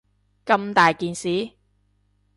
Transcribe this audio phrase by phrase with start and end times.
[0.47, 1.51] 咁大件事